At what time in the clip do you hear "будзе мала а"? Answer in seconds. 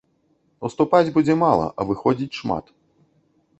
1.17-1.87